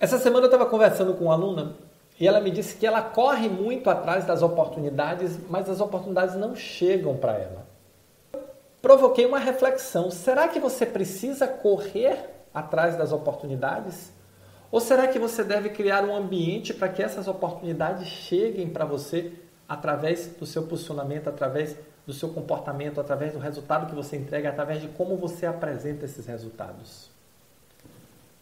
Essa 0.00 0.16
semana 0.16 0.44
eu 0.44 0.50
estava 0.50 0.64
conversando 0.64 1.14
com 1.14 1.24
uma 1.24 1.34
aluna 1.34 1.74
e 2.20 2.28
ela 2.28 2.40
me 2.40 2.52
disse 2.52 2.76
que 2.76 2.86
ela 2.86 3.02
corre 3.02 3.48
muito 3.48 3.90
atrás 3.90 4.24
das 4.24 4.42
oportunidades, 4.42 5.36
mas 5.50 5.68
as 5.68 5.80
oportunidades 5.80 6.36
não 6.36 6.54
chegam 6.54 7.16
para 7.16 7.32
ela. 7.32 7.66
Provoquei 8.80 9.26
uma 9.26 9.40
reflexão: 9.40 10.08
será 10.08 10.46
que 10.46 10.60
você 10.60 10.86
precisa 10.86 11.48
correr 11.48 12.30
atrás 12.54 12.96
das 12.96 13.10
oportunidades? 13.10 14.12
Ou 14.70 14.80
será 14.80 15.08
que 15.08 15.18
você 15.18 15.42
deve 15.42 15.70
criar 15.70 16.04
um 16.04 16.14
ambiente 16.14 16.72
para 16.72 16.88
que 16.88 17.02
essas 17.02 17.26
oportunidades 17.26 18.06
cheguem 18.06 18.68
para 18.68 18.84
você 18.84 19.32
através 19.68 20.28
do 20.28 20.46
seu 20.46 20.62
posicionamento, 20.64 21.28
através 21.28 21.74
do 22.06 22.12
seu 22.12 22.28
comportamento, 22.28 23.00
através 23.00 23.32
do 23.32 23.38
resultado 23.40 23.88
que 23.88 23.96
você 23.96 24.16
entrega, 24.16 24.50
através 24.50 24.80
de 24.80 24.88
como 24.88 25.16
você 25.16 25.44
apresenta 25.44 26.04
esses 26.04 26.26
resultados? 26.26 27.10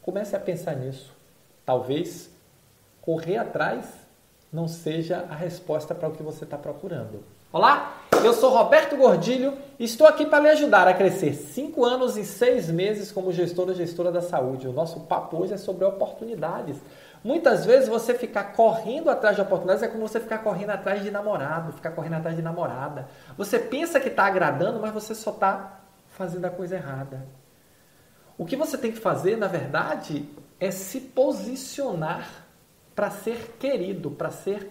Comece 0.02 0.36
a 0.36 0.40
pensar 0.40 0.76
nisso. 0.76 1.15
Talvez 1.66 2.30
correr 3.02 3.38
atrás 3.38 3.86
não 4.52 4.68
seja 4.68 5.26
a 5.28 5.34
resposta 5.34 5.96
para 5.96 6.08
o 6.08 6.12
que 6.12 6.22
você 6.22 6.44
está 6.44 6.56
procurando. 6.56 7.24
Olá, 7.52 8.02
eu 8.22 8.32
sou 8.32 8.50
Roberto 8.50 8.96
Gordilho 8.96 9.52
e 9.76 9.84
estou 9.84 10.06
aqui 10.06 10.24
para 10.24 10.44
lhe 10.44 10.48
ajudar 10.50 10.86
a 10.86 10.94
crescer 10.94 11.34
5 11.34 11.84
anos 11.84 12.16
e 12.16 12.24
6 12.24 12.70
meses 12.70 13.10
como 13.10 13.32
gestor 13.32 13.66
ou 13.68 13.74
gestora 13.74 14.12
da 14.12 14.22
saúde. 14.22 14.68
O 14.68 14.72
nosso 14.72 15.00
papo 15.00 15.38
hoje 15.38 15.54
é 15.54 15.56
sobre 15.56 15.84
oportunidades. 15.84 16.76
Muitas 17.24 17.66
vezes 17.66 17.88
você 17.88 18.14
ficar 18.14 18.52
correndo 18.52 19.10
atrás 19.10 19.34
de 19.34 19.42
oportunidades 19.42 19.82
é 19.82 19.88
como 19.88 20.06
você 20.06 20.20
ficar 20.20 20.38
correndo 20.38 20.70
atrás 20.70 21.02
de 21.02 21.10
namorado, 21.10 21.72
ficar 21.72 21.90
correndo 21.90 22.14
atrás 22.14 22.36
de 22.36 22.42
namorada. 22.42 23.08
Você 23.36 23.58
pensa 23.58 23.98
que 23.98 24.08
está 24.08 24.26
agradando, 24.26 24.78
mas 24.78 24.94
você 24.94 25.16
só 25.16 25.32
está 25.32 25.80
fazendo 26.10 26.44
a 26.44 26.50
coisa 26.50 26.76
errada. 26.76 27.26
O 28.38 28.46
que 28.46 28.54
você 28.54 28.78
tem 28.78 28.92
que 28.92 28.98
fazer, 28.98 29.36
na 29.36 29.48
verdade, 29.48 30.28
é 30.58 30.70
se 30.70 31.00
posicionar 31.00 32.46
para 32.94 33.10
ser 33.10 33.56
querido, 33.58 34.10
para 34.10 34.30
ser 34.30 34.70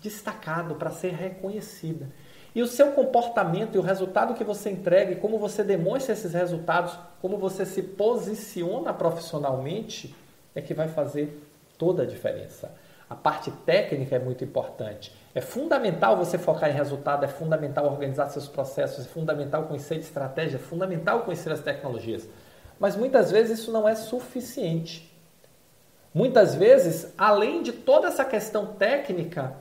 destacado, 0.00 0.74
para 0.74 0.90
ser 0.90 1.12
reconhecida. 1.12 2.08
E 2.54 2.62
o 2.62 2.66
seu 2.66 2.90
comportamento 2.92 3.76
e 3.76 3.78
o 3.78 3.82
resultado 3.82 4.34
que 4.34 4.42
você 4.42 4.70
entrega 4.70 5.12
e 5.12 5.16
como 5.16 5.38
você 5.38 5.62
demonstra 5.62 6.12
esses 6.12 6.32
resultados, 6.32 6.98
como 7.22 7.38
você 7.38 7.64
se 7.64 7.82
posiciona 7.82 8.92
profissionalmente, 8.92 10.14
é 10.54 10.60
que 10.60 10.74
vai 10.74 10.88
fazer 10.88 11.40
toda 11.78 12.02
a 12.02 12.06
diferença. 12.06 12.74
A 13.08 13.14
parte 13.14 13.50
técnica 13.50 14.16
é 14.16 14.18
muito 14.18 14.42
importante. 14.42 15.12
É 15.34 15.40
fundamental 15.40 16.16
você 16.16 16.38
focar 16.38 16.70
em 16.70 16.74
resultado, 16.74 17.24
é 17.24 17.28
fundamental 17.28 17.86
organizar 17.86 18.28
seus 18.28 18.48
processos, 18.48 19.06
é 19.06 19.08
fundamental 19.08 19.64
conhecer 19.64 19.96
estratégia, 19.96 20.56
é 20.56 20.60
fundamental 20.60 21.20
conhecer 21.20 21.52
as 21.52 21.60
tecnologias. 21.60 22.28
Mas 22.80 22.96
muitas 22.96 23.30
vezes 23.30 23.58
isso 23.58 23.70
não 23.70 23.86
é 23.86 23.94
suficiente. 23.94 25.14
Muitas 26.14 26.54
vezes, 26.54 27.12
além 27.16 27.62
de 27.62 27.72
toda 27.72 28.08
essa 28.08 28.24
questão 28.24 28.66
técnica, 28.66 29.54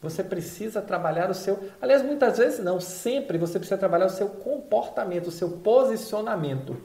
você 0.00 0.24
precisa 0.24 0.80
trabalhar 0.80 1.30
o 1.30 1.34
seu. 1.34 1.70
Aliás, 1.80 2.02
muitas 2.02 2.38
vezes 2.38 2.58
não, 2.58 2.80
sempre 2.80 3.36
você 3.36 3.58
precisa 3.58 3.78
trabalhar 3.78 4.06
o 4.06 4.10
seu 4.10 4.28
comportamento, 4.28 5.26
o 5.26 5.30
seu 5.30 5.50
posicionamento. 5.50 6.76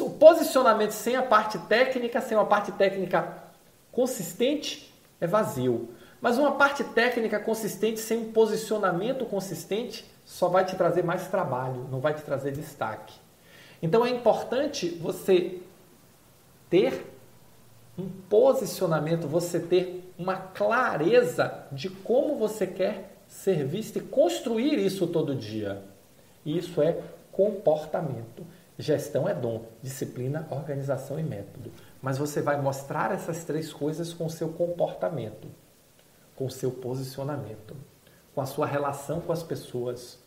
O 0.00 0.10
posicionamento 0.10 0.92
sem 0.92 1.16
a 1.16 1.22
parte 1.22 1.58
técnica, 1.58 2.20
sem 2.20 2.36
uma 2.36 2.46
parte 2.46 2.70
técnica 2.72 3.42
consistente, 3.90 4.94
é 5.20 5.26
vazio. 5.26 5.90
Mas 6.20 6.38
uma 6.38 6.52
parte 6.52 6.84
técnica 6.84 7.40
consistente 7.40 8.00
sem 8.00 8.18
um 8.18 8.32
posicionamento 8.32 9.26
consistente 9.26 10.04
só 10.24 10.48
vai 10.48 10.64
te 10.64 10.76
trazer 10.76 11.02
mais 11.02 11.26
trabalho, 11.26 11.86
não 11.90 12.00
vai 12.00 12.14
te 12.14 12.22
trazer 12.22 12.52
destaque. 12.52 13.14
Então 13.82 14.04
é 14.04 14.10
importante 14.10 14.88
você 14.88 15.60
ter 16.68 17.06
um 17.96 18.08
posicionamento, 18.28 19.26
você 19.26 19.58
ter 19.58 20.12
uma 20.18 20.36
clareza 20.36 21.66
de 21.72 21.88
como 21.88 22.36
você 22.36 22.66
quer 22.66 23.18
ser 23.26 23.64
visto 23.64 23.98
e 23.98 24.02
construir 24.02 24.78
isso 24.78 25.06
todo 25.06 25.34
dia. 25.34 25.82
Isso 26.44 26.80
é 26.80 27.00
comportamento. 27.30 28.44
Gestão 28.78 29.28
é 29.28 29.34
dom, 29.34 29.66
disciplina, 29.82 30.46
organização 30.50 31.18
e 31.18 31.22
método. 31.22 31.72
Mas 32.00 32.16
você 32.16 32.40
vai 32.40 32.60
mostrar 32.60 33.12
essas 33.12 33.44
três 33.44 33.72
coisas 33.72 34.12
com 34.12 34.26
o 34.26 34.30
seu 34.30 34.50
comportamento, 34.50 35.48
com 36.36 36.46
o 36.46 36.50
seu 36.50 36.70
posicionamento, 36.70 37.76
com 38.34 38.40
a 38.40 38.46
sua 38.46 38.66
relação 38.66 39.20
com 39.20 39.32
as 39.32 39.42
pessoas, 39.42 40.18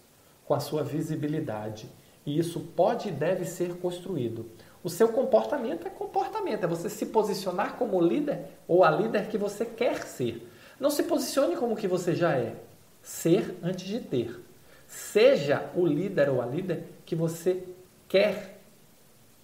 com 0.46 0.54
a 0.54 0.60
sua 0.60 0.84
visibilidade. 0.84 1.90
E 2.26 2.38
isso 2.38 2.60
pode 2.60 3.10
e 3.10 3.12
deve 3.12 3.46
ser 3.46 3.76
construído. 3.78 4.46
O 4.84 4.90
seu 4.90 5.10
comportamento 5.10 5.88
é 5.88 5.90
comportamento, 5.90 6.64
é 6.64 6.68
você 6.68 6.90
se 6.90 7.08
posicionar 7.08 7.76
como 7.78 8.02
líder 8.02 8.46
ou 8.68 8.84
a 8.84 8.90
líder 8.90 9.28
que 9.28 9.38
você 9.38 9.66
quer 9.66 10.04
ser. 10.04 10.48
Não 10.80 10.90
se 10.90 11.04
posicione 11.04 11.56
como 11.56 11.76
que 11.76 11.88
você 11.88 12.16
já 12.16 12.36
é. 12.36 12.56
Ser 13.04 13.58
antes 13.62 13.86
de 13.86 14.00
ter. 14.00 14.40
Seja 14.88 15.70
o 15.76 15.86
líder 15.86 16.30
ou 16.30 16.42
a 16.42 16.46
líder 16.46 16.86
que 17.06 17.16
você 17.16 17.64
quer 18.08 18.60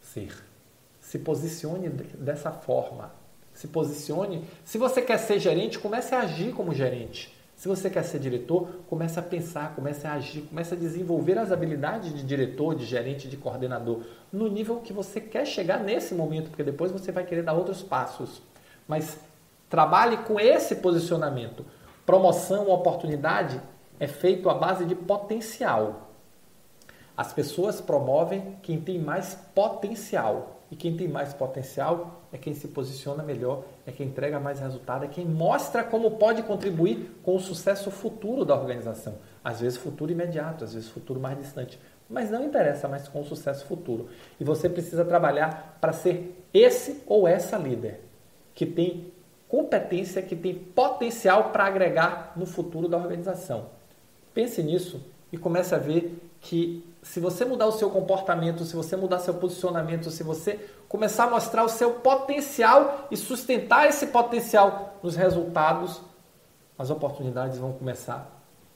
ser. 0.02 0.34
Se 1.00 1.20
posicione 1.20 1.90
dessa 1.90 2.52
forma. 2.52 3.14
Se 3.54 3.68
posicione. 3.68 4.44
Se 4.66 4.78
você 4.78 5.02
quer 5.02 5.18
ser 5.20 5.40
gerente, 5.40 5.80
comece 5.80 6.14
a 6.14 6.22
agir 6.22 6.54
como 6.54 6.74
gerente. 6.74 7.37
Se 7.58 7.68
você 7.68 7.90
quer 7.90 8.04
ser 8.04 8.20
diretor, 8.20 8.70
comece 8.88 9.20
a 9.20 9.22
pensar, 9.24 9.74
comece 9.74 10.06
a 10.06 10.14
agir, 10.14 10.42
comece 10.42 10.76
a 10.76 10.78
desenvolver 10.78 11.40
as 11.40 11.52
habilidades 11.52 12.14
de 12.14 12.24
diretor, 12.24 12.76
de 12.76 12.86
gerente, 12.86 13.28
de 13.28 13.36
coordenador, 13.36 14.04
no 14.32 14.48
nível 14.48 14.80
que 14.80 14.94
você 14.94 15.20
quer 15.20 15.44
chegar 15.44 15.80
nesse 15.80 16.14
momento, 16.14 16.52
porque 16.52 16.64
depois 16.64 16.92
você 16.92 17.12
vai 17.12 17.26
querer 17.26 17.42
dar 17.42 17.54
outros 17.54 17.82
passos. 17.82 18.44
Mas 18.88 19.18
trabalhe 19.68 20.18
com 20.18 20.40
esse 20.40 20.76
posicionamento. 20.76 21.66
Promoção, 22.06 22.70
oportunidade 22.70 23.60
é 24.00 24.06
feito 24.06 24.52
à 24.52 24.54
base 24.54 24.86
de 24.86 24.94
potencial. 24.94 26.12
As 27.18 27.34
pessoas 27.34 27.82
promovem 27.82 28.60
quem 28.62 28.80
tem 28.80 29.00
mais 29.00 29.34
potencial. 29.56 30.57
E 30.70 30.76
quem 30.76 30.98
tem 30.98 31.08
mais 31.08 31.34
potencial 31.34 32.24
é 32.32 32.38
quem 32.38 32.54
se 32.54 32.68
posiciona 32.68 33.24
melhor, 33.24 33.64
é 33.86 33.92
quem 33.92 34.08
entrega 34.08 34.40
mais 34.40 34.60
resultado, 34.60 35.06
é 35.06 35.08
quem 35.08 35.26
mostra 35.26 35.84
como 35.84 36.12
pode 36.12 36.44
contribuir 36.44 37.20
com 37.24 37.36
o 37.36 37.40
sucesso 37.40 37.90
futuro 37.90 38.44
da 38.44 38.54
organização. 38.54 39.16
Às 39.44 39.62
vezes 39.62 39.78
futuro 39.78 40.12
imediato, 40.12 40.66
às 40.66 40.74
vezes 40.74 40.90
futuro 40.90 41.20
mais 41.20 41.38
distante. 41.38 41.80
Mas 42.10 42.30
não 42.30 42.44
interessa 42.44 42.88
mais 42.88 43.08
com 43.08 43.22
o 43.22 43.26
sucesso 43.26 43.66
futuro. 43.66 44.10
E 44.40 44.44
você 44.44 44.68
precisa 44.68 45.06
trabalhar 45.06 45.78
para 45.80 45.94
ser 45.94 46.46
esse 46.54 47.02
ou 47.06 47.28
essa 47.28 47.58
líder 47.58 48.02
que 48.54 48.66
tem 48.66 49.12
competência, 49.48 50.22
que 50.22 50.36
tem 50.36 50.54
potencial 50.54 51.52
para 51.52 51.66
agregar 51.66 52.34
no 52.36 52.46
futuro 52.46 52.90
da 52.90 52.98
organização. 52.98 53.68
Pense 54.34 54.62
nisso 54.62 55.02
e 55.32 55.38
comece 55.38 55.76
a 55.76 55.78
ver 55.78 56.30
que 56.40 56.84
se 57.02 57.20
você 57.20 57.46
mudar 57.46 57.68
o 57.68 57.72
seu 57.72 57.90
comportamento, 57.90 58.66
se 58.66 58.76
você 58.76 58.96
mudar 58.96 59.20
seu 59.20 59.34
posicionamento, 59.36 60.10
se 60.12 60.24
você 60.24 60.60
começar 60.88 61.26
a 61.26 61.30
mostrar 61.30 61.64
o 61.64 61.70
seu 61.70 61.96
potencial 61.96 63.08
e 63.10 63.18
sustentar 63.18 63.88
esse 63.88 64.08
potencial 64.08 64.96
nos 65.02 65.16
resultados, 65.16 66.02
as 66.78 66.90
oportunidades 66.90 67.58
vão 67.58 67.74
começar 67.74 68.30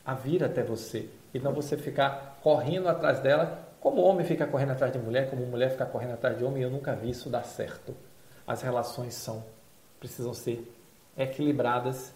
a 0.06 0.13
vir 0.13 0.44
até 0.44 0.63
você 0.63 1.09
e 1.34 1.40
não 1.40 1.53
você 1.53 1.78
ficar 1.78 2.40
correndo 2.41 2.88
atrás 2.88 3.19
dela, 3.19 3.67
como 3.79 4.01
homem 4.01 4.25
fica 4.25 4.45
correndo 4.45 4.72
atrás 4.72 4.91
de 4.91 5.00
mulher, 5.00 5.29
como 5.29 5.45
mulher 5.45 5.72
fica 5.72 5.85
correndo 5.85 6.13
atrás 6.13 6.38
de 6.38 6.44
homem. 6.44 6.63
Eu 6.63 6.69
nunca 6.69 6.95
vi 6.95 7.09
isso 7.09 7.29
dar 7.29 7.44
certo. 7.44 7.95
As 8.45 8.61
relações 8.61 9.13
são 9.13 9.44
precisam 10.00 10.34
ser 10.34 10.67
equilibradas 11.16 12.11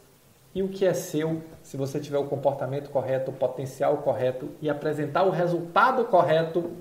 e 0.56 0.64
o 0.64 0.70
que 0.70 0.86
é 0.86 0.94
seu, 0.94 1.42
se 1.62 1.76
você 1.76 2.00
tiver 2.00 2.18
o 2.18 2.28
comportamento 2.28 2.90
correto, 2.90 3.30
o 3.30 3.34
potencial 3.34 3.98
correto 3.98 4.50
e 4.62 4.70
apresentar 4.70 5.24
o 5.24 5.30
resultado 5.30 6.06
correto, 6.06 6.72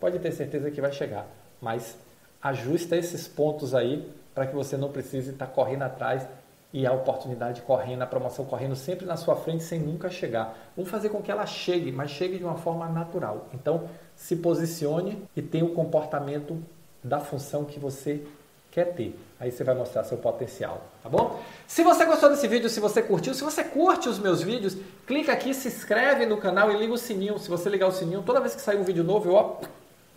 pode 0.00 0.18
ter 0.18 0.32
certeza 0.32 0.70
que 0.70 0.80
vai 0.80 0.90
chegar. 0.90 1.26
Mas 1.60 1.98
ajusta 2.42 2.96
esses 2.96 3.28
pontos 3.28 3.74
aí 3.74 4.10
para 4.34 4.46
que 4.46 4.54
você 4.54 4.78
não 4.78 4.90
precise 4.90 5.32
estar 5.32 5.46
correndo 5.48 5.82
atrás 5.82 6.26
e 6.72 6.86
a 6.86 6.92
oportunidade 6.92 7.60
correndo, 7.60 8.00
a 8.00 8.06
promoção 8.06 8.46
correndo 8.46 8.74
sempre 8.74 9.04
na 9.04 9.16
sua 9.16 9.36
frente 9.36 9.62
sem 9.62 9.78
nunca 9.78 10.08
chegar. 10.08 10.72
Vamos 10.74 10.90
fazer 10.90 11.10
com 11.10 11.20
que 11.20 11.30
ela 11.30 11.44
chegue, 11.44 11.92
mas 11.92 12.10
chegue 12.10 12.38
de 12.38 12.44
uma 12.44 12.56
forma 12.56 12.88
natural. 12.88 13.46
Então, 13.52 13.90
se 14.16 14.36
posicione 14.36 15.22
e 15.36 15.42
tenha 15.42 15.66
o 15.66 15.74
comportamento 15.74 16.58
da 17.04 17.20
função 17.20 17.66
que 17.66 17.78
você 17.78 18.24
quer 18.72 18.86
ter. 18.94 19.16
Aí 19.38 19.52
você 19.52 19.62
vai 19.62 19.74
mostrar 19.74 20.02
seu 20.02 20.18
potencial, 20.18 20.82
tá 21.02 21.08
bom? 21.08 21.40
Se 21.68 21.84
você 21.84 22.04
gostou 22.04 22.30
desse 22.30 22.48
vídeo, 22.48 22.68
se 22.68 22.80
você 22.80 23.02
curtiu, 23.02 23.34
se 23.34 23.44
você 23.44 23.62
curte 23.62 24.08
os 24.08 24.18
meus 24.18 24.42
vídeos, 24.42 24.76
clica 25.06 25.32
aqui, 25.32 25.52
se 25.52 25.68
inscreve 25.68 26.26
no 26.26 26.38
canal 26.38 26.72
e 26.72 26.76
liga 26.76 26.92
o 26.92 26.98
sininho. 26.98 27.38
Se 27.38 27.50
você 27.50 27.68
ligar 27.68 27.86
o 27.86 27.92
sininho, 27.92 28.22
toda 28.22 28.40
vez 28.40 28.54
que 28.54 28.60
sair 28.62 28.78
um 28.78 28.82
vídeo 28.82 29.04
novo, 29.04 29.28
eu 29.28 29.34
ó, 29.34 29.56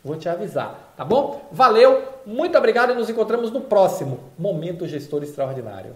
vou 0.03 0.15
te 0.15 0.29
avisar, 0.29 0.93
tá 0.95 1.03
bom? 1.03 1.47
Valeu, 1.51 2.01
muito 2.25 2.57
obrigado 2.57 2.93
e 2.93 2.95
nos 2.95 3.09
encontramos 3.09 3.51
no 3.51 3.61
próximo 3.61 4.19
Momento 4.39 4.87
Gestor 4.87 5.21
Extraordinário. 5.21 5.93